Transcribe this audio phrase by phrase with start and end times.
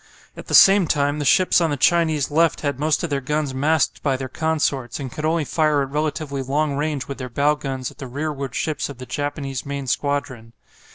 [0.35, 3.53] At the same time the ships on the Chinese left had most of their guns
[3.53, 7.53] masked by their consorts, and could only fire at relatively long range with their bow
[7.53, 10.53] guns at the rearward ships of the Japanese main squadron.